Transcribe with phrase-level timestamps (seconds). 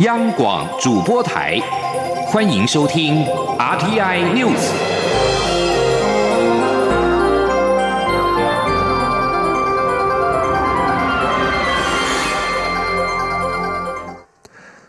[0.00, 1.58] 央广主播台，
[2.26, 3.24] 欢迎收听
[3.58, 4.70] RTI News。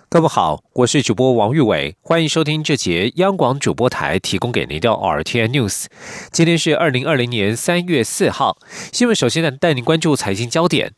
[0.10, 5.86] 各位好，我是主播王玉伟，欢迎收听这节央广主播台提供给您的 RTI News。
[6.34, 8.58] 今天是二零二零年三月四号，
[8.92, 10.92] 新闻首先呢带您关注财经焦点。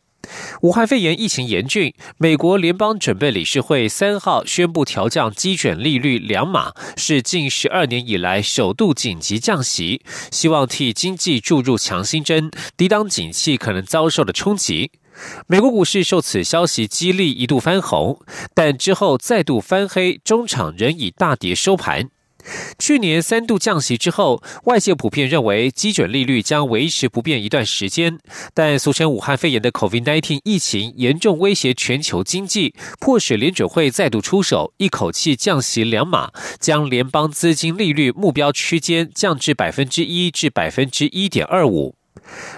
[0.62, 14.92] 武汉肺炎疫情严峻，美国联邦准备理事会三号宣布调降基准利率两码，是近十二年以来首度紧急降息，希望替经济注入强心针，抵挡景气可能遭受的冲击。
[15.46, 18.20] 美国股市受此消息激励，一度翻红，
[18.54, 22.10] 但之后再度翻黑，中场仍以大跌收盘。
[22.78, 28.18] 去年三度降息之后，外界普遍认为基准利率将维持不变一段时间。
[28.54, 41.99] 但俗称武汉肺炎的 COVID-19 疫情严重威胁全球经济，迫使联准会再度出手，一口气降息两码，将联邦资金利率目标区间降至百分之一至百分之一点二五。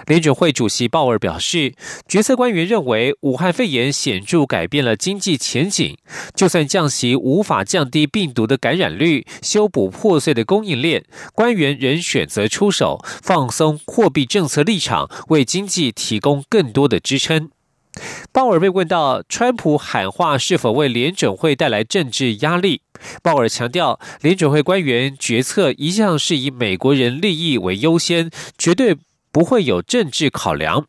[0.05, 1.73] 联准会主席鲍尔表示，
[2.07, 5.97] 决策官员认为武汉肺炎显著改变了经济前景，
[6.35, 17.49] 就算降息无法降低病毒的感染率，修补破碎的供应链，官员仍选择出手放松货币政策立场，为经济提供更多的支撑。
[18.31, 22.81] 鲍尔被问到川普喊话是否为联准会带来政治压力，
[23.21, 28.97] 鲍尔强调，联准会官员决策一向是以美国人利益为优先，绝对。
[29.33, 30.85] 不会有政治考量，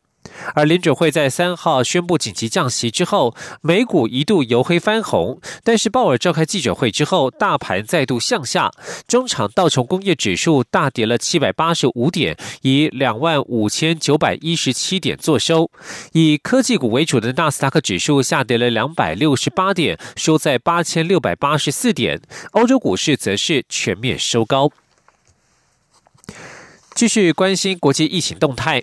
[0.53, 8.71] 而联准会在三号宣布紧急降息之后，美股一度由黑翻红，但是鲍尔召开记者会之后，大盘再度向下，
[9.07, 15.71] 中场道琼工业指数大跌了七百八十五点，以两万五千九百一十七点作收，
[16.13, 24.71] 以科技股为主的纳斯达克指数下跌了两百六十八点，收在八千六百八十四点，欧洲股市则是全面收高。
[26.95, 28.81] 继续关心国际疫情动态，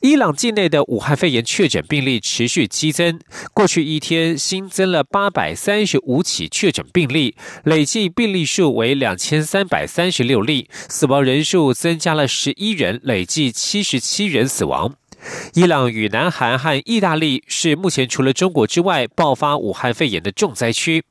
[0.00, 3.18] 伊朗境内的武汉肺炎确诊病例持续激增，
[3.54, 7.34] 过去一天新增了八百三十五起确诊病例，
[7.64, 14.94] 累计病例数为两千三百三十六例，死亡人数增加了十一人，累计七十七人死亡。
[15.54, 21.04] 伊朗与南韩和意大利是目前除了中国之外爆发武汉肺炎的重灾区。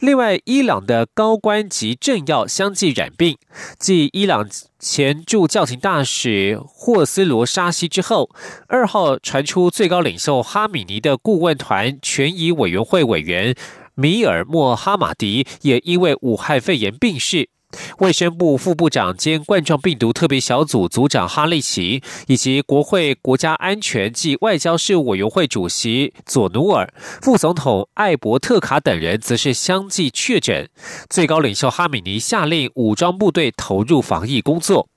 [0.00, 3.38] 另外，伊朗的高官及政要相继染病。
[3.78, 4.48] 继伊朗
[4.78, 8.30] 前驻教廷大使霍斯罗沙希之后，
[8.66, 13.54] 二号传出最高领袖哈米尼的顾问团权益委员会委员
[13.94, 17.48] 米尔莫哈马迪也因为武汉肺炎病逝。
[17.98, 26.92] 卫生部副部长兼冠状病毒特别小组组长哈利奇，以及国会国家安全暨外交事务委员会主席佐努尔、
[27.22, 30.68] 副总统艾伯特卡等人，则是相继确诊。
[31.08, 34.88] 最高领袖哈米尼下令武装部队投入防疫工作。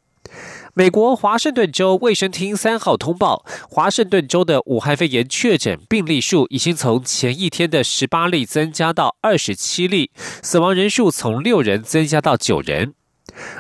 [0.78, 10.12] 美国华盛顿州卫生厅三号通报，华盛顿州的武汉肺炎确诊病例数已经从前一天的十八例增加到二十七例，
[10.44, 12.94] 死亡人数从六人增加到九人。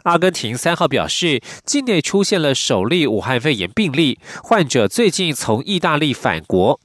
[0.03, 6.79] 阿根廷三号表示，境内出现了首例武汉肺炎病例，患者最近从意大利返国。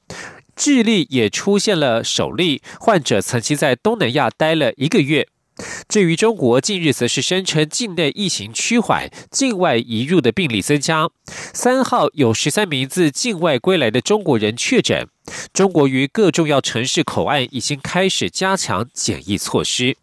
[0.56, 5.28] 智利也出现了首例患者，曾经在东南亚待了一个月。
[5.89, 11.09] 至于中国，近日则是声称境内疫情趋缓，境外移入的病例增加。
[11.55, 15.09] 三号有十三名自境外归来的中国人确诊。
[15.53, 19.97] 中国于各重要城市口岸已经开始加强检疫措施。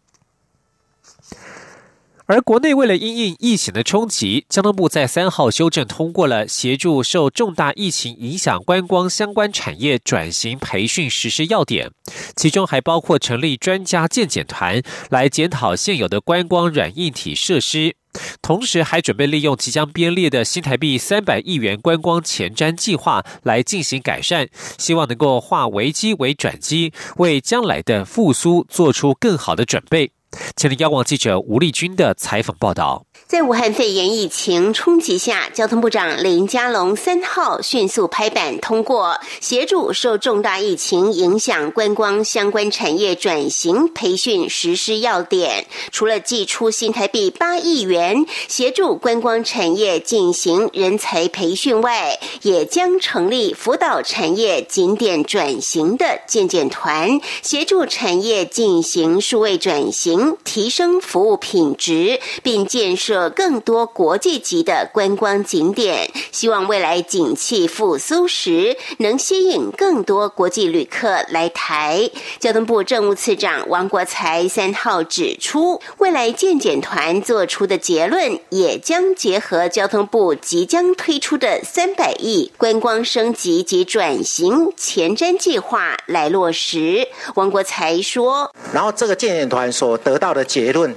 [2.30, 11.90] 而国内为了因应疫情的冲击，交通部在三号修正通过了协助受重大疫情影响观光相关产业转型培训实施要点，
[12.36, 17.96] 其中还包括成立专家鉴检团来检讨现有的观光软硬体设施，
[18.40, 24.48] 同时还准备利用即将编列的新台币三百亿元观光前瞻计划来进行改善，
[24.78, 30.12] 希望能够化危机为转机，为将来的复苏做出更好的准备。
[30.56, 33.06] 前的央广记者吴丽君的采访报道。
[33.30, 45.64] 在武汉肺炎疫情冲击下，交通部长林佳龙三号迅速拍板通过，协助受重大疫情影响观光相关产业转型培训实施要点。
[45.92, 59.92] 除了寄出新台币八亿元协助观光产业进行人才培训外，也将成立辅导产业景点转型的鉴检团，协助产业进行数位转。
[59.92, 66.08] 型，提升服务品质，并建设更多国际级的观光景点。
[66.32, 72.08] 希望未来景气复苏时，能吸引更多国际旅客来台。
[72.38, 87.08] 交通部政务次长王国才三号指出，未来建检团做出的结论，也将结合交通部即将推出的三百亿观光升级及转型前瞻计划来落实。
[87.34, 90.94] 王国才说：“然后这个建检团所得到的结论，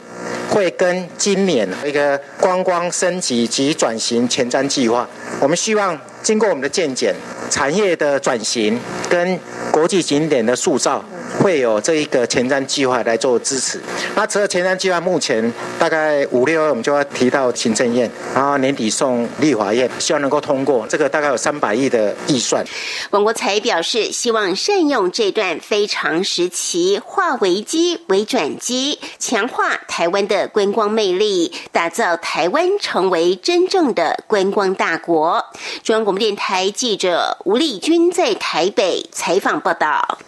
[0.49, 5.07] 会跟今年一个观光升级及转型前瞻计划，
[5.39, 7.13] 我们希望经过我们的建检，
[7.51, 8.79] 产业的转型
[9.09, 9.37] 跟
[9.71, 11.03] 国际景点的塑造。”
[11.39, 13.81] 会有这一个前瞻计划来做支持。
[14.15, 20.85] 那除了前瞻计划，目前大概五六月我们就要提到行政院，然后年底送立法院，希望能够通过。
[20.87, 22.63] 这个大概有三百亿的预算。
[23.09, 35.43] 王国才表示，希望善用这段非常时期，化危机为转机，强化台湾的观光魅力，打造台湾成为真正的观光大国。
[35.81, 40.19] 中央电台记者吴丽君在台北采访报道。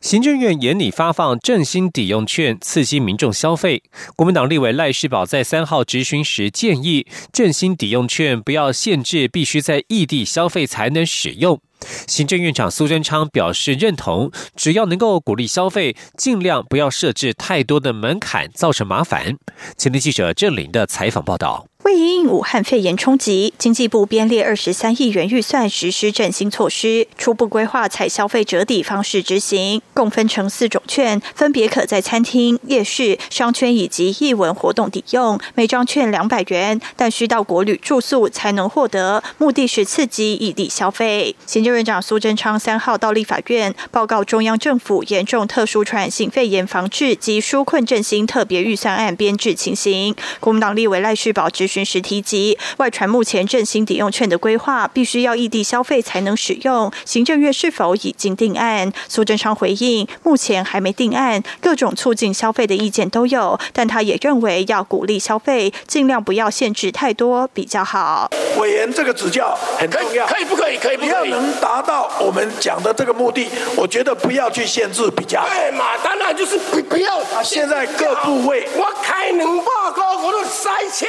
[0.00, 3.82] 行政院严拟发放振兴抵用券，刺激民众消费。
[4.14, 11.60] 国民党立委赖世宝在三号质询时建议，振兴抵用券不要限制必须在异地消费才能使用。
[12.06, 19.36] 行政院长苏贞昌表示认同，只要能够鼓励消费，尽量不要设置太多的门槛，造成麻烦。
[19.76, 21.66] 前天记者郑玲的采访报道。
[21.86, 41.36] 为应武汉肺炎冲击，经济部编列二十三亿元预算实施振兴措施，初步规划采消费折抵方式执行，共分成四种券，分别可在餐厅、夜市、商圈以及艺文活动抵用，每张券两百元，但需到国旅住宿才能获得，目的是刺激异地消费。
[41.46, 51.75] 行政院长苏贞昌三号到立法院报告中央政府严重特殊传染性肺炎防治及纾困振兴特别预算案编制情形，国民党立委赖世宝执。
[51.76, 58.90] 巡时提及，外传目前振兴抵用券的规划必须要异地消费才能使用，行政院是否已经定案？
[59.08, 68.30] 苏贞昌回应，目前还没定案，各种促进消费的意见都有，但他也认为要鼓励消费，尽量不要限制太多比较好。
[68.58, 70.78] 委员这个指教很重要，可以不可以？
[70.78, 71.10] 可以不可以？
[71.10, 73.46] 要能达到我们讲的这个目的，
[73.76, 75.46] 我觉得不要去限制比较。
[75.46, 77.22] 对嘛，当然就是不不要。
[77.44, 79.64] 现在各部位，我开两百
[79.94, 81.06] 块，我都塞车。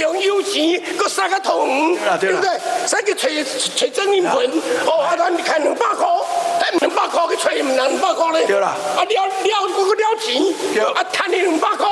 [0.00, 2.50] 用有钱，搁三个桶，对不对？
[2.86, 3.44] 三个吹
[3.76, 4.50] 吹蒸面盆，
[4.86, 6.06] 哦，啊，咱开两百块，
[6.60, 8.46] 哎，两百块去揣，唔能两百块咧。
[8.46, 10.42] 对啦，啊，了了佮佮了钱，
[10.74, 11.86] 对，啊，赚你两百块，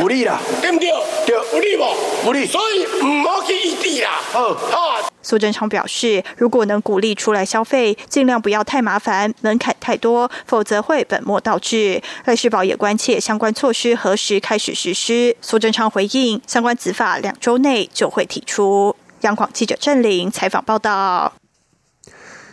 [0.00, 0.92] 有利啦，对唔对？
[1.26, 1.96] 对，有利无？
[2.26, 4.20] 有利，所以唔好去异地啦。
[4.32, 5.00] 好，好。
[5.28, 12.00] 苏贞昌表示，如果能鼓励出来消费，尽量不要太麻烦，门槛太多，否则会本末倒置。
[12.24, 15.36] 赖世宝也关切相关措施何时开始实施。
[15.42, 18.96] 苏贞昌回应，相关指法两周内就会提出。
[19.20, 21.34] 央广记者郑玲采访报道。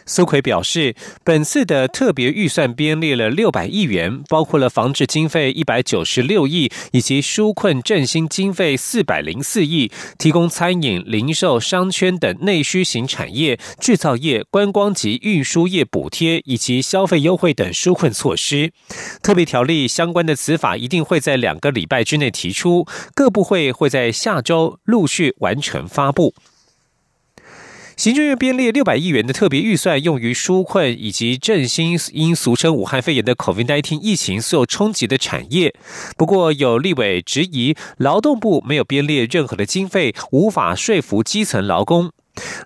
[0.06, 18.72] 苏奎表示，本次的特别预算编列了六百亿元，包括了防治经费一百九十六亿，以及纾困振兴经费四百零四亿，提供餐饮、零售、商圈等内需型产业、制造业、观光及运输业补贴以及消费优惠等纾困措施。
[19.24, 22.86] 特别条例相关的此法一定会在两个礼拜之内提出，
[23.16, 26.36] 各部会会在下周陆续完成发布。
[27.98, 35.74] 行政院编列六百亿元的特别预算，用于纾困以及振兴因俗称武汉肺炎的 COVID-19 疫情受冲击的产业。
[36.18, 42.12] 不过，有立委质疑劳动部没有编列任何的经费，无法说服基层劳工。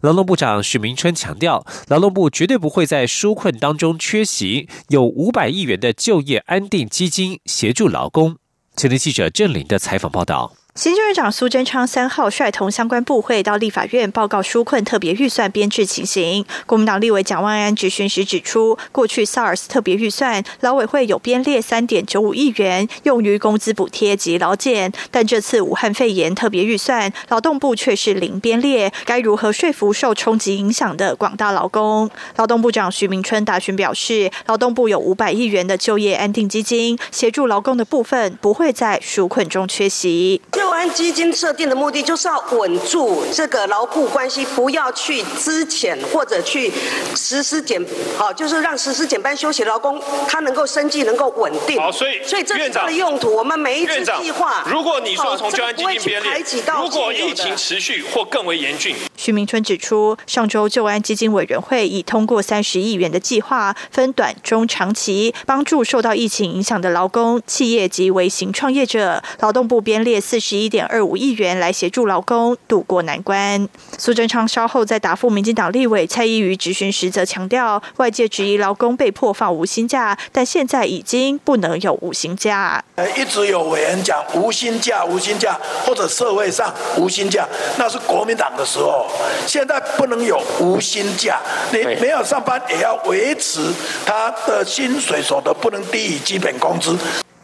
[0.02, 8.38] 劳动部长许明春强调，劳动部绝对不会在纾困当中缺席，有五百亿元的就业安定基金协助劳工。
[8.76, 10.59] 前天记者郑玲的采访报道。
[10.76, 16.46] 行政院长苏贞昌三号率同相关部会到立法院报告纾困特别预算编制情形。
[16.66, 32.10] 国民党立委蒋万安质询时指出，过去 SARS 特别预算劳委会有编列三点九五亿元用于工资补贴及劳健，但这次武汉肺炎特别预算劳动部却是零编列，该如何说服受冲击影响的广大劳工？
[32.38, 40.42] 劳动部长徐明春答询表示，劳动部有五百亿元的就业安定基金，协助劳工的部分不会在纾困中缺席。
[40.70, 46.72] 就安基金设定的目的，就是要稳住这个劳雇关系，不要去资遣或者去
[47.16, 47.84] 实施减，
[48.16, 51.76] 好，就是让实施减班休息劳工他能够生计能够稳定。
[51.80, 53.36] 好，所以所以这是它的用途。
[53.36, 56.46] 我们每一次计划，如果你说从救安基金编列，
[56.80, 69.22] 如果疫情持续或更为严峻，徐明春指出，上周就安基金委员会已通过三十亿元的计划，分短、中、长期帮助受到疫情影响的劳工、企业及微型创业者。
[69.42, 73.68] 劳动部编列四十一点二五亿元来协助劳工渡过难关。
[73.98, 82.82] 苏贞昌稍后在答复民进党立委蔡依瑜质询时，则强调，外界质疑劳工被迫放无薪假，但现在已经不能有无薪假。
[83.18, 87.46] 一直有委员讲无薪假、无薪假，或者社会上无薪假，
[87.78, 89.09] 那是国民党的时候。
[89.46, 91.40] 现在不能有无薪假，
[91.72, 93.60] 你没有上班也要维持
[94.06, 96.98] 他的薪水所得不能低于基本工资。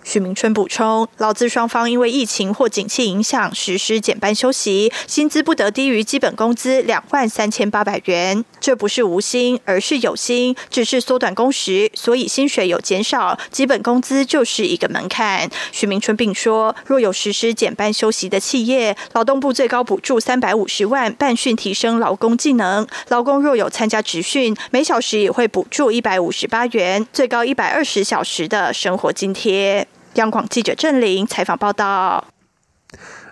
[0.05, 8.45] 许明春补充，劳资双方因为疫情或景气影响实施减班休息，薪资不得低于基本工资两万三千八百元。
[8.61, 15.49] 这不是无薪，而是有薪，只是缩短工时，所以薪水有减少，基本工资就是一个门槛。
[15.71, 29.87] 许明春并说，若有实施减班休息的企业，劳动部最高补助三百五十万办训提升劳工技能；劳工若有参加职训，每小时也会补助一百五十八元，最高一百二十小时的生活津贴。
[30.15, 32.25] 央广记者郑玲采访报道。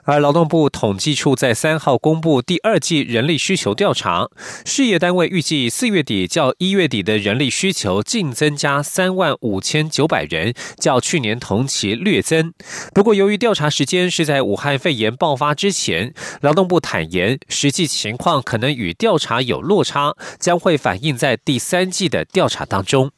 [0.06, 4.28] 而劳动部统计处在三号公布第二季人力需求调查，
[4.66, 12.54] 事业单位预计四月底较一月底的人力需求净增加三万五千九百人，较去年同期略增。
[12.94, 23.12] 不过，由于调查时间是在武汉肺炎爆发之前，劳动部坦言，实际情况可能与调查有落差，将会反映在第三季的调查当中。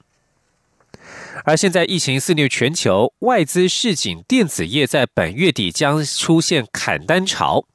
[1.43, 7.65] 而现在疫情肆虐全球，外资市井电子业在本月底将出现砍单潮。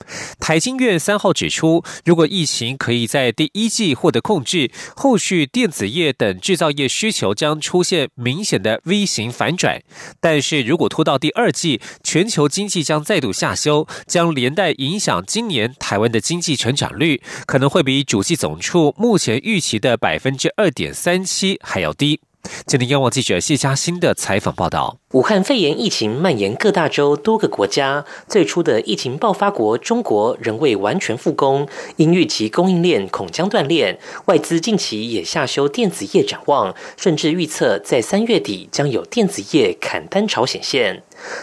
[0.40, 9.80] 台经院三号指出，如果疫情可以在第一季获得控制，后续电子业等制造业需求将出现明显的 V 型反转。
[10.20, 22.20] 但是如果拖到第二季，全球经济将再度下修，将连带影响今年台湾的经济成长率，可能会比主计总处目前预期的百分之二点三七还要低。
[22.66, 24.97] 今天，央广记者谢嘉欣的采访报道。
[25.12, 31.66] 武汉肺炎疫情蔓延各大洲多个国家，最初的疫情爆发国中国仍未完全复工，
[31.97, 41.02] 因预期供应链恐将断裂，外资近期也下修电子业展望，甚至预测在三月底将有电子业砍单潮显现。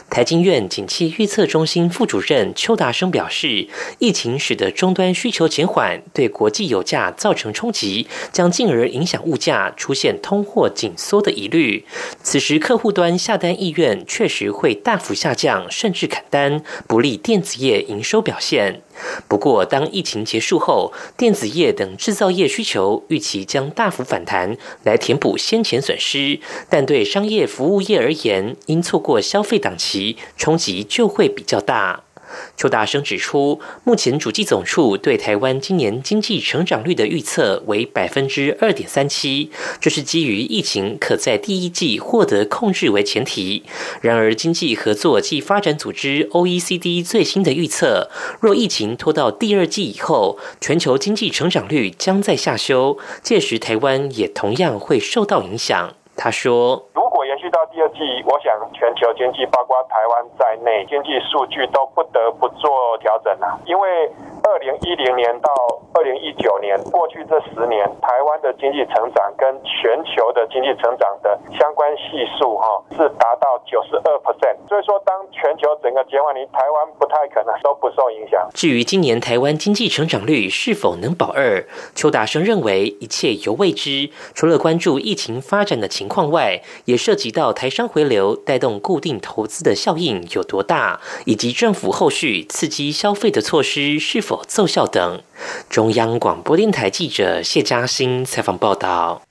[0.09, 3.67] 台经院景气预测中心副主任邱达生表示，
[3.99, 11.85] 疫情使得终端需求减缓，对国际油价造成冲击，将进而影响物价，出现通货紧缩的疑虑。
[12.23, 13.57] 此时客户端下单。
[13.57, 18.81] 意愿确实会大幅下降，甚至砍单，不利电子业营收表现。
[19.27, 26.39] 不过，当疫情结束后，电子业等制造业需求预期将大幅反弹，来填补先前损失。
[26.69, 32.06] 但对商业服务业而言，因错过消费档期，冲击就会比较大。
[32.55, 43.63] 邱大生指出，目前主计总处对台湾今年经济成长率的预测为百分之二点三七，这是基于疫情可在第一季获得控制为前提。
[44.01, 55.95] 然而，经济合作暨发展组织 （OECD） 最新的预测，若疫情拖到第二季以后，全球经济成长率将在下修，届时台湾也同样会受到影响。
[56.17, 56.83] 他说。
[56.93, 63.59] 如果延续到第二季，我想全球经济，包括台湾在内，经济数据都不得不做调整了。
[63.65, 64.11] 因为
[64.47, 65.51] 二零一零年到
[65.93, 74.57] 二零一九年，过去这十年，台湾的经济成长跟全球的经济成长的相关系数，哈，是达到九十二 percent。
[74.67, 78.49] 所以说，当全球整个减缓，你台湾不太可能都不受影响。
[78.53, 81.63] 至于今年台湾经济成长率是否能保二，
[81.93, 84.09] 邱大生认为一切犹未知。
[84.33, 87.27] 除了关注疫情发展的情况外，也涉及。
[87.37, 95.21] 到台商回流带动固定投资的效应有多大，以及政府后续刺激消费的措施是否奏效等。
[95.69, 99.21] 中央广播电台记者谢嘉欣采访报道。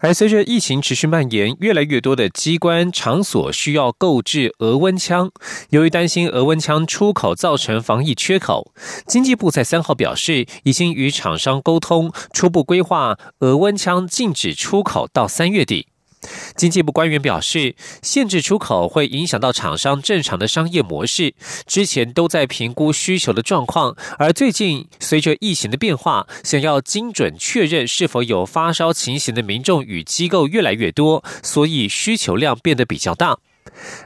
[0.00, 5.30] 而随着疫情持续蔓延，越来越多的机关场所需要购置额温枪。
[5.70, 8.72] 由于担心额温枪出口造成防疫缺口，
[9.06, 15.86] 经济部在三号表示，已经与厂商沟通，初步规划额温枪禁止出口到三月底。
[16.56, 21.34] 经济部官员表示，限制出口会影响到厂商正常的商业模式。
[21.66, 33.38] 之前都在评估需求的状况，而最近随着疫情的变化，想要精准确认是否有发烧情形的民众与机构越来越多，所以需求量变得比较大。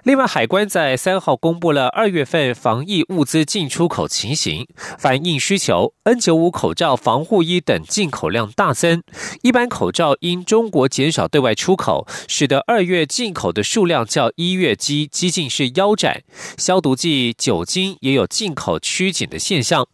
[0.05, 4.67] 另外，海关在三号公布了二月份防疫物资进出口情形，
[4.99, 5.93] 反映需求。
[6.05, 9.03] N95 口罩、防护衣等进口量大增，
[9.43, 16.23] 一般口罩因中国减少对外出口，使得二月进口的数量较一月基几近是腰斩。
[16.57, 19.89] 消毒剂、酒精也有进口趋紧的现象。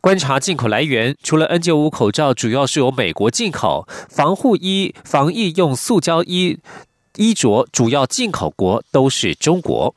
[0.00, 6.58] 观察进口来源，除了 N95 口罩主要是由美国进口，防护衣、防疫用塑胶衣
[7.16, 9.94] 衣着主要进口国都是中国。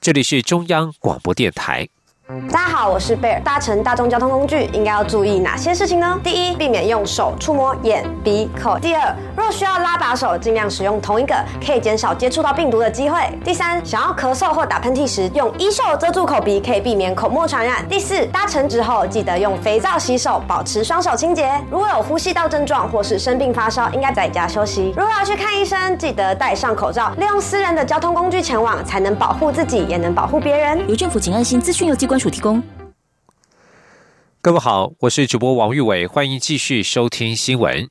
[0.00, 1.88] 这里是中央广播电台。
[2.26, 3.40] 大家好，我是贝尔。
[3.42, 6.18] 搭乘大众交通工具应该要注意哪些事情呢？
[6.24, 8.78] 第一，避免用手触摸眼、鼻、口。
[8.78, 13.20] 第二，若需要拉把手，尽量使用同一个，可以减少接触到病毒的机会。
[13.44, 17.86] 第三，想要咳嗽或打喷嚏时，用衣袖遮住口鼻，可以避免口沫传染。
[17.90, 21.52] 第四，搭乘之后记得用肥皂洗手，保持双手清洁。
[21.70, 24.94] 如果有呼吸道症状或是生病发烧，应该在家休息。
[24.96, 30.80] 如果要去看医生，记得戴上口罩，利用私人的交通工具前往，才能保护自己，也能保护别人。
[30.88, 32.13] 由政府请安心资讯由机关。
[32.14, 32.62] 关署提供。
[34.40, 37.88] 各位好，我是主播王玉伟，欢迎继续收听新闻。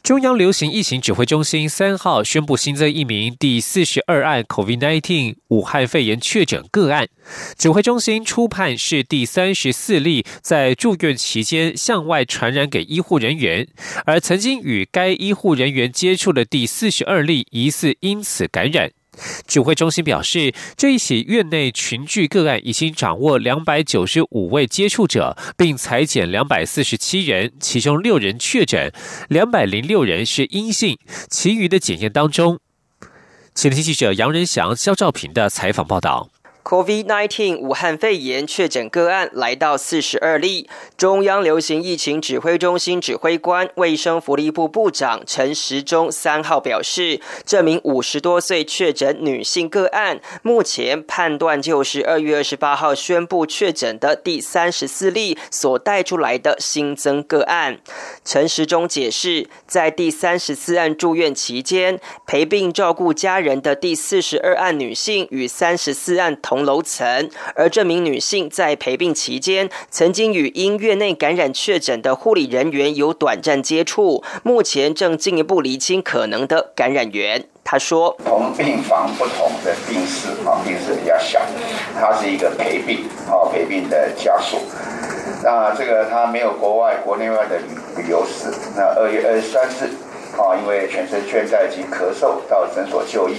[0.00, 7.08] 中央流行疫情指挥中心三号宣布新增一名第四十二案 COVID-19 武汉肺炎确诊个案，
[7.58, 13.66] 指挥中心初判是第三十四例在住院期间向外传染给医护人员，
[14.04, 18.92] 而曾经与该医护人员接触的第四十二例疑似因此感染。
[19.46, 28.92] 指挥中心表示，这一起院内群聚个案已经掌握两百九十五位接触者，并裁减两百四十七人，其中六人确诊，
[29.28, 32.58] 两百零六人是阴性，其余的检验当中。
[33.54, 36.30] 请听记者杨仁祥、肖兆平的采访报道。
[36.64, 40.70] COVID-19 武汉肺炎确诊个案来到四十二例。
[40.96, 57.80] 中央流行疫情指挥中心指挥官、卫生福利部部长陈时中三号表示，这名五十多岁确诊女性个案，目前判断就是二月二十八号宣布确诊的第三十四例所带出来的新增个案。
[58.24, 66.51] 陈时中解释，在第三十四案住院期间陪病照顾家人的第四十二案女性与三十四案同。
[66.52, 77.46] 同楼层，而这名女性在陪病期间，曾经与因院内感染确诊的护理人员有短暂接触，目前正进一步厘清可能的感染源。
[77.64, 81.40] 他说：“同病房不同的病室啊，病室比较小，
[81.98, 84.58] 他是一个陪病啊，陪病的家属。
[85.42, 88.52] 那这个他没有国外国内外的旅旅游史。
[88.76, 89.88] 那二月二十三日
[90.36, 93.36] 啊，因为全身倦怠及咳嗽，到诊所就医。”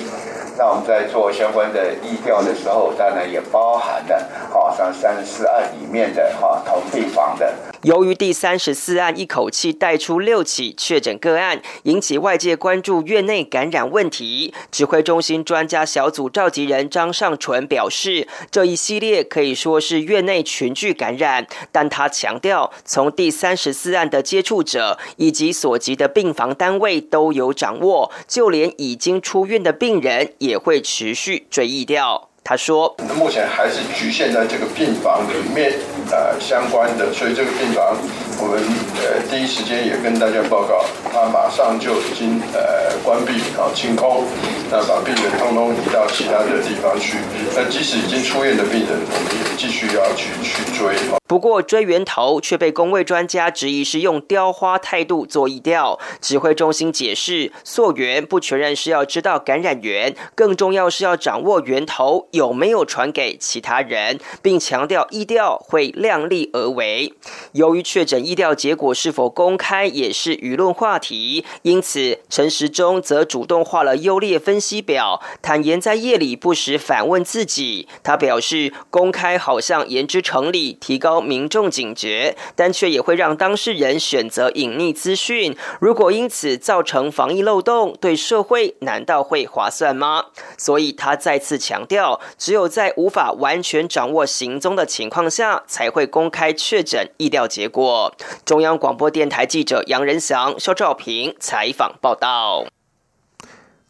[0.56, 7.73] 那我们在做相关的疫调的时候，当然也包含了，哈，像三十四案里面的哈同病房的。
[7.84, 14.54] 由于第三十四案一口气带出六起确诊个案，引起外界关注院内感染问题。
[14.72, 32.30] 指挥中心专家小组召集人张尚淳表示，这一系列可以说是院内群聚感染，但他强调，从第三十四案的接触者以及所及的病房单位都有掌握，就连已经出院的病人也会持续追忆掉。
[32.44, 35.72] 他说：“目前还是局限在这个病房里面，
[36.12, 37.96] 呃，相关的，所以这个病房，
[38.44, 38.60] 我们
[39.00, 44.26] 呃第一时间也跟大家报告，他马上就已经呃关闭啊清空，
[44.70, 47.16] 那把病人通通移到其他的地方去。
[47.56, 50.94] 那即使已经出院的病人，我们也继续要去去追。
[51.26, 55.98] 不过追源头却被工位专家质疑是用雕花态度做疫调。
[56.22, 67.14] 指挥中心解释，溯源不全然是要知道感染源，更重要是要掌握源头。”有没有传给其他人，并强调医调会量力而为。
[67.54, 77.88] 由于确诊调结果是否公开也是舆论话题，因此陈时中则主动画了优劣分析表，坦言在夜里不时反问自己。
[78.04, 85.56] 他表示，公开好像言之成理，提高民众警觉，但却也会让当事人选择隐匿资讯。
[85.80, 90.26] 如果因此造成防疫漏洞，对社会难道会划算吗？
[90.58, 92.20] 所以他再次强调。
[92.38, 98.14] 只有在无法完全掌握行踪的情况下，才会公开确诊意调结果。
[98.46, 102.66] 中央广播电台记者杨仁祥、肖兆平采访报道。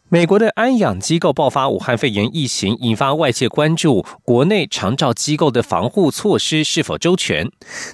[0.10, 7.50] 美国的安养机构爆发武汉肺炎疫情，引发外界关注，国内长照机构的防护措施是否周全？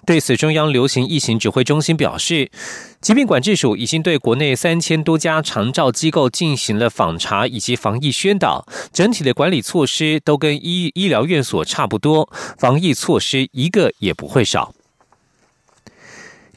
[0.05, 2.51] 对此，中央流行疫情指挥中心表示，
[2.99, 14.73] 疾病管制署已经对国内三千多家长照机构进行了访查以及防疫宣导，整体的管理措施都跟医医疗院所差不多，防疫措施一个也不会少。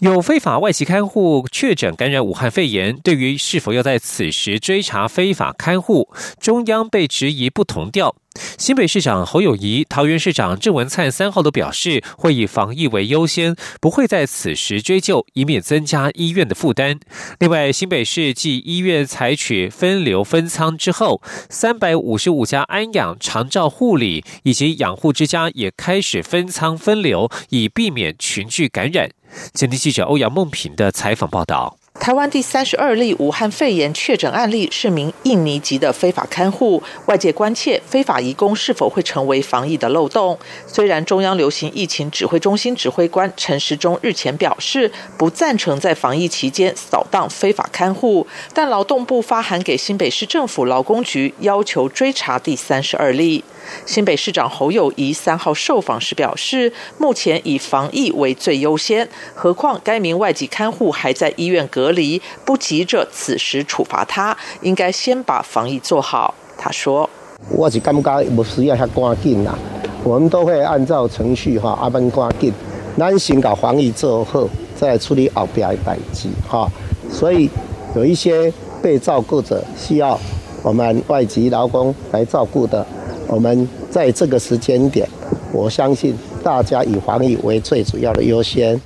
[0.02, 8.16] 有非法外籍看护确诊感染武汉肺炎，对于是否要在此时追查非法看护，中央被质疑不同调。
[8.58, 16.98] 新北市长侯友谊、桃园市长郑文灿三号都表示，会以防疫为优先，不会在此时追究，以免增加医院的负担。
[17.38, 29.08] 另外，新北市继医院采取分流分仓之后，三百五十五家安养、长照护理以及养护之家也开始分仓分流，以避免群聚感染。
[29.54, 31.76] 前天记者欧阳梦平的采访报道。
[32.00, 40.36] 台湾第三十二例武汉肺炎确诊案例是名印尼籍的非法看护，外界关切非法移工是否会成为防疫的漏洞。
[40.66, 53.44] 虽然中央流行疫情指挥中心指挥官陈时中日前表示不赞成在防疫期间扫荡非法看护，但劳动部发函给新北市政府劳工局，要求追查第三十二例。
[53.86, 66.34] 新北市长侯友谊三号受访时表示，目前以防疫为最优先，何况该名外籍看护还在医院隔离，不急着此时处罚他，应该先把防疫做好。
[66.56, 67.08] 他说
[67.50, 69.58] ：“我是感觉不需要遐赶紧啦，
[70.04, 72.52] 我们都会按照程序哈，阿班赶紧，
[72.96, 76.70] 咱先搞防疫做好，再处理后边的代志哈。
[77.10, 77.50] 所以
[77.96, 80.18] 有一些被照顾者需要
[80.62, 82.86] 我们外籍劳工来照顾的。”
[83.32, 85.08] 我们在这个时间点，
[85.54, 86.14] 我相信
[86.44, 88.78] 大家以防疫为最主要的优先。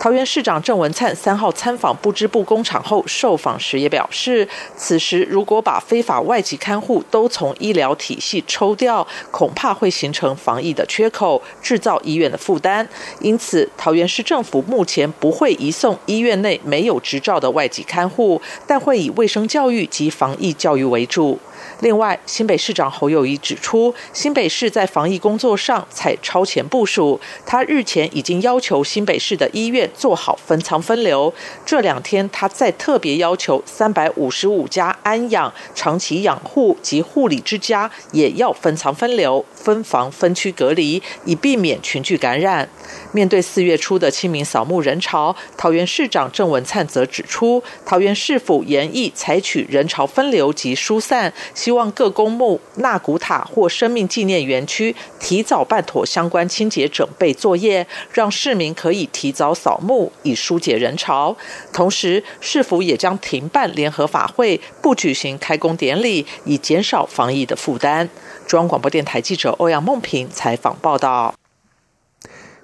[0.00, 12.88] 桃园市长郑文灿三号参访不织布工厂后受访时也表示，此时如果把非法外籍看护都从医疗体系抽掉，恐怕会形成防疫的缺口，制造医院的负担。
[13.20, 21.38] 因此，桃园市政府目前不会移送医院内没有执照的外籍看护，但会以卫生教育及防疫教育为主。
[21.80, 27.20] 另外，新北市长侯友谊指出，新北市在防疫工作上采超前部署。
[27.44, 31.32] 他日前已经要求新北市的医院做好分仓分流。
[31.66, 42.68] 这两天，他再特别要求三百五十五家安养、长期养护及护理之家也要分仓分流、分房分区隔离，以避免群聚感染。
[43.12, 61.36] 面对四月初的清明扫墓人潮，桃园市长郑文灿则指出，桃园市府严议采取人潮分流及疏散，希望各公墓、纳古塔或生命纪念园区提早办妥相关清洁准备作业，让市民可以提早扫墓，以疏解人潮。
[61.72, 68.08] 同时，市府也将停办联合法会，不举行开工典礼，以减少防疫的负担。
[68.46, 71.34] 中央广播电台记者欧阳梦平采访报道。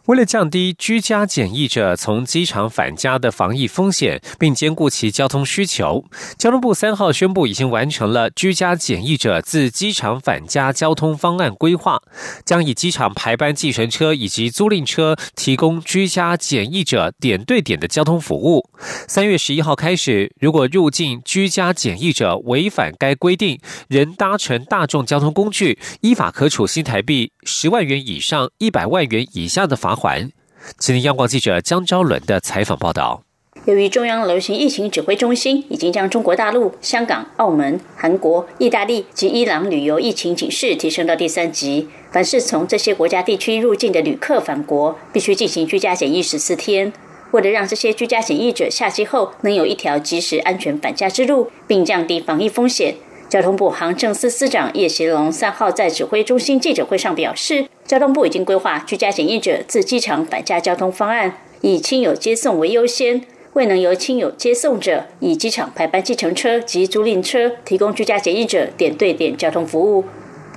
[0.08, 6.02] 为了降低居家检疫者从机场返家的防疫风险，并兼顾其交通需求，
[6.38, 12.00] 交通部三号宣布已经完成了居家检疫者自机场返家交通方案规划，
[12.46, 18.70] 将以机场排班计程车以及租赁车提供居家检疫者点对点的交通服务。
[19.06, 29.97] 三月十一号开始，如果入境居家检疫者违反该规定，仍搭乘大众交通工具，依法可处新台币十万元以上一百万元以下的罚。
[29.98, 30.30] 环，
[30.78, 33.22] 今天央广记者江昭伦的采访报道。
[33.64, 46.92] 由于中央流行疫情指挥中心已经将中国大陆、香港、澳门、韩国、意大利及伊朗旅游疫情警示提升到第三级，凡是从这些国家地区入境的旅客返国，必须进行居家检疫十四天。
[47.32, 52.94] 为了让这些居家检疫者下机后能有一条及时安全返家之路，并降低防疫风险。
[53.28, 63.22] 交通部航政司司长叶协龙三号在指挥中心记者会上表示，交通部已经规划居家检疫者自机场返家交通方案，以亲友接送为优先。
[63.54, 70.04] 未能由亲友接送者，以机场排班计程车及租赁车提供居家检疫者点对点交通服务。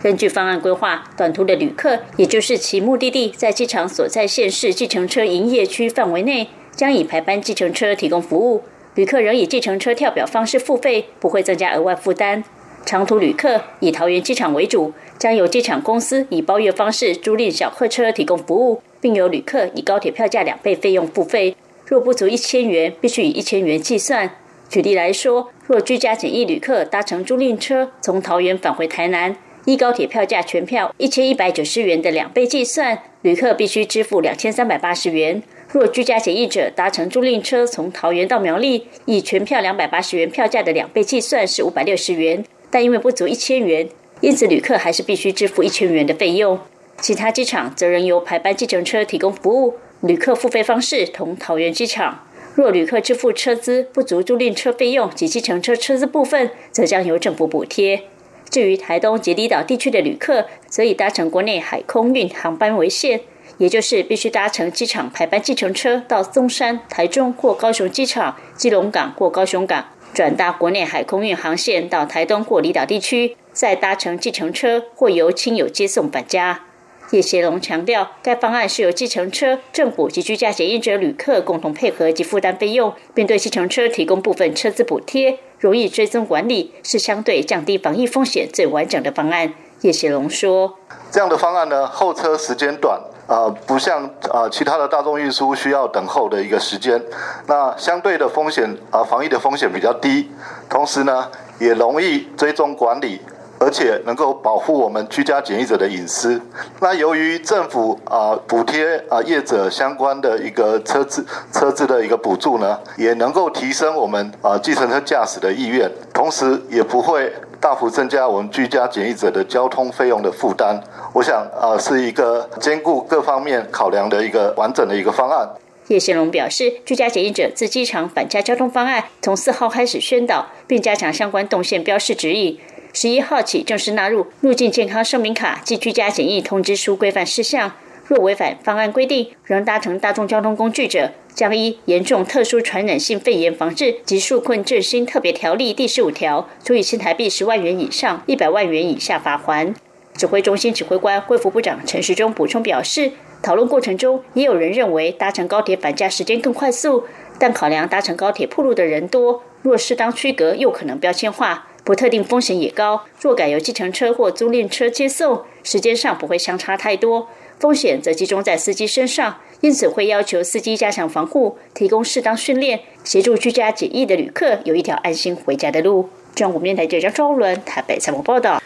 [0.04, 8.64] 根据方案规划，短途的旅客，也就是其目的地在机场所在县市计程车营业区范围内，将以排班计程车提供服务。
[8.96, 12.44] 旅客仍以计程车跳表方式付费，不会增加额外负担。
[12.86, 21.56] 长途旅客以桃园机场为主，将由机场公司以包月方式租赁小客车提供服务，并由旅客以高铁票价两倍费用付费。
[21.86, 24.32] 若不足一千元，必须以一千元计算。
[24.70, 35.42] 举例来说，若居家检疫旅客搭乘租赁车从桃园返回台南，依高铁票价全票一千一百九十元的两倍计算，旅客必须支付两千三百八十元。
[35.70, 42.44] 若居家检疫者搭乘租赁车从桃园到苗栗，以全票两百八十元票价的两倍计算是五百六十元。
[42.72, 43.88] 但因为不足一千元，
[44.22, 46.60] 因此旅客还是必须支付一千元的费用。
[47.00, 52.26] 其他机场则仍由排班计程车提供服务，旅客付费方式同桃园机场。
[52.54, 58.04] 若旅客支付车资不足租赁车费用及计程车车资部分，则将由政府补贴。
[58.50, 63.22] 至于台东及离岛地区的旅客，则以搭乘国内海空运航班为限，
[63.58, 69.86] 也就是必须搭乘机场排班计程车到松山、台中或高雄机场、基隆港或高雄港。
[70.14, 76.66] 转搭国内海空运航线到台东或离岛地区，再搭乘计程车或由亲友接送返家。
[77.12, 89.54] 叶协龙强调，该方案是由计程车、政府及居家检疫者旅客共同配合及负担费用，并对计程车提供部分车资补贴，容易追踪管理，是相对降低防疫风险最完整的方案。
[89.82, 90.78] 叶协龙说
[91.12, 97.02] ：“这样的方案呢，候车时间短，啊，不像啊其他的大众运输需要等候的一个时间，
[97.48, 100.30] 那相对的风险啊防疫的风险比较低，
[100.68, 103.22] 同时呢也容易追踪管理。”
[103.64, 106.42] 而且能够保护我们居家检疫者的隐私。
[106.80, 120.82] 那由于政府啊补贴啊业者相关的一个车资车资的一个补助呢，也能够提升我们啊计程车驾驶的意愿，同时也不会大幅增加我们居家检疫者的交通费用的负担。
[121.14, 125.50] 我想啊是一个兼顾各方面考量的一个完整的一个方案。
[125.88, 132.58] 叶宪龙表示，居家检疫者自机场返家交通方案从四号开始宣导，并加强相关动线标示指引。
[132.94, 137.74] 十一号起正式纳入入境健康声明卡及居家检疫通知书规范事项。
[138.08, 149.74] 若违反方案规定，仍搭乘大众交通工具者，将依严重特殊传染性肺炎防治及纾困振兴特别条例第十五条，处以新台币十万元以上一百万元以下罚款。
[150.22, 157.06] 指挥中心指挥官、恢复部长陈时中补充表示，讨论过程中也有人认为搭乘高铁返家时间更快速，
[157.40, 161.70] 但考量搭乘高铁铺路的人多，若适当区隔，又可能标签化。
[161.84, 167.28] 不特定风险也高，若改由计程车或租赁车接送，时间上不会相差太多，
[167.60, 176.10] 风险则集中在司机身上，因此会要求司机加强防护，提供适当训练，协助居家检疫的旅客有一条安心回家的路。
[176.36, 178.62] 中央面台记者周伦台北采访报道。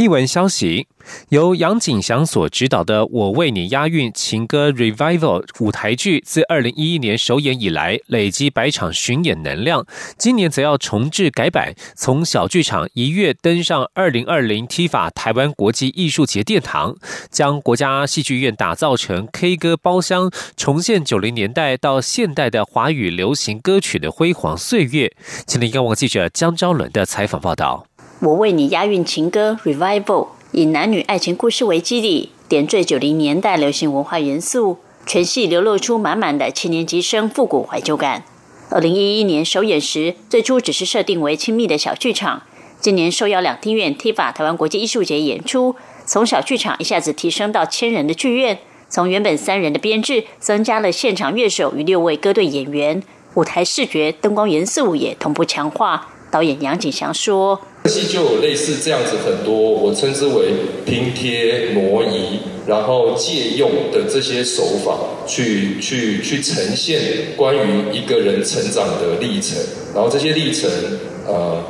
[0.00, 0.88] 译文消息。
[1.30, 9.84] 由杨景祥所执导的《我为你押韵情歌 Revival》舞台剧，自二零一一年首演以来，累积百场巡演能量。
[10.16, 16.96] 今年则要重置改版，从小剧场一跃登上二零二零 TIFA 台湾国际艺术节殿堂，
[17.30, 25.12] 将国家戏剧院打造成 K 歌包厢，重现九零年代到现代的华语流行歌曲的辉煌岁月。
[25.46, 27.89] 请听央广记者江昭伦的采访报道。
[28.22, 30.28] 我为你押韵情歌 Revival。
[30.52, 38.24] 以男女爱情故事为基底，点缀九零年代流行文化元素，全戏流露出满满的七年级生复古怀旧感。
[38.68, 42.42] 二零一一年首演时，最初只是设定为亲密的小剧场，
[42.78, 48.58] 今年受邀两厅院 TIFA 台湾国际艺术节演出，从小剧场一下子提升到千人的剧院，
[48.90, 53.02] 从原本三人的编制，增加了现场乐手与六位歌队演员，
[53.32, 56.08] 舞台视觉、灯光元素也同步强化。
[56.30, 57.60] 导演杨景祥说。
[57.86, 60.52] 戏就有类似这样子很多，我称之为
[60.84, 64.94] 拼贴挪移，然后借用的这些手法，
[65.26, 67.00] 去去去呈现
[67.36, 69.58] 关于一个人成长的历程。
[69.94, 70.70] 然后这些历程，
[71.26, 71.64] 呃，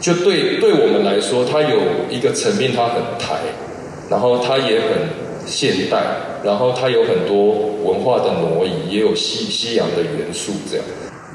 [0.00, 1.78] 就对对我们来说，它有
[2.10, 3.36] 一个层面，它很台，
[4.10, 4.88] 然后它也很
[5.46, 10.84] 现代，然后它有很多文化的挪移，也有西西洋的元素这样。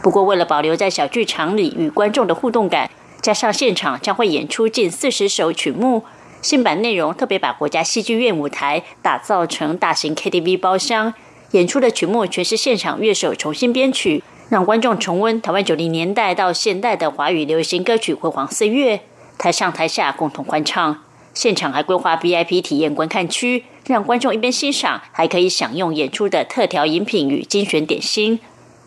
[0.07, 2.89] 不过，为了保留在小剧场里与观众的互动感。
[3.21, 6.05] 加上现场将会演出近四十首曲目，
[6.41, 11.13] 新版内容特别把国家戏剧院舞台打造成大型 KTV 包厢，
[11.51, 19.01] 演出的曲目全是现场乐手重新编曲，让观众重温台湾九零年代到现代的华语流行歌曲辉煌岁月。
[19.37, 28.39] 台上台下共同欢唱，现场还规划 VIP 体验观看区，让观众一边欣赏，还可以享用演出的特调饮品与精选点心。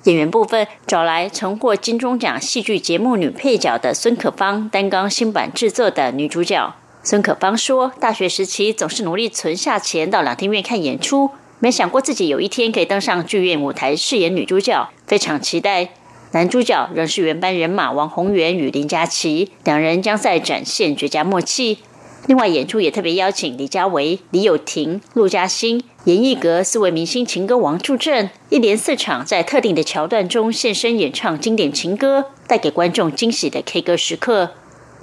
[0.05, 6.75] 演员部分找来曾获金钟奖戏剧节目女配角的孙可芳担纲新版制作的女主角。
[7.03, 15.91] 孙可芳说：“大学时期总是努力存下钱到两厅院看演出，没想过自己有一天可以登上剧院舞台饰演女主角，非常期待。
[16.33, 21.79] 男主角仍是原班人马王宏源与林佳琪，两人将在展现绝佳默契。”
[22.27, 34.53] 另外，演出也特别邀请李佳维、李友廷、陆嘉欣、严艺格四位明星情歌王助阵，一连四场在特定的桥段中现身演唱经典情歌，带给观众惊喜的 K 歌时刻。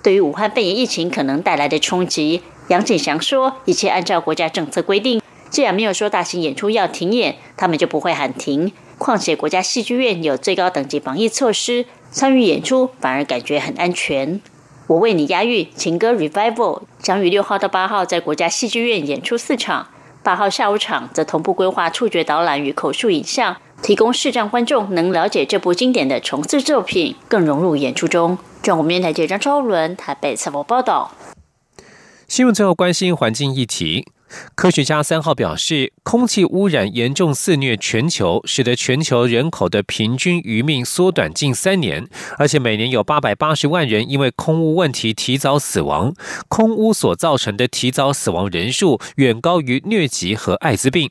[0.01, 8.71] 对于武汉肺炎疫情可能带来的冲击，杨景祥说：“一切按照国家政策规定，既然没有说大型演出要停演，他们就不会喊停。
[8.97, 14.41] 况且国家戏剧院有最高等级防疫措施，参与演出反而感觉很安全。”
[14.87, 19.89] 我为你押韵情歌 Revival 将于六号到八号在国家戏剧院演出四场，
[20.27, 28.37] 八号下午场则同步规划触觉导览与口述影像，提供视障观众能了解这部经典的重制作品，更融入演出中。
[28.61, 31.13] 中国面台记者张超伦台北采访报道。
[32.27, 34.05] 新闻最后关心环境议题。
[34.55, 46.13] 科学家三号表示，空气污染严重肆虐全球，使得全球人口的平均余命缩短近三年，而且每年有八百八十万人因为空污问题提早死亡。
[46.47, 51.09] 空污所造成的提早死亡人数远高于疟疾和艾滋病。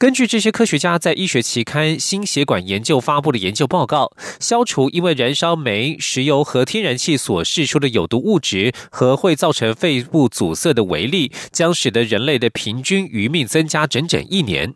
[0.00, 4.10] 根据这些科学家在医学期刊《心血管研究》发布的研究报告，
[4.40, 14.72] 消除因为燃烧煤、石油和天然气所释出的有毒物质和会造成肺部阻塞的微粒，将使得人类的平均余命增加整整一年。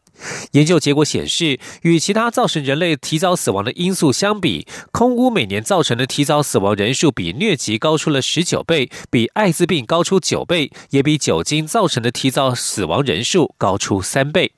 [0.52, 14.52] 研究结果显示，与其他造成人类提早死亡的因素相比，空污每年造成的提早死亡人数比疟疾高出了十九倍，比艾滋病高出九倍，也比酒精造成的提早死亡人数高出三倍。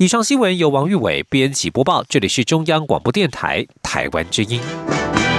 [0.00, 4.58] 以上新闻由王玉伟编辑播报，这里是中央广播电台台湾之音。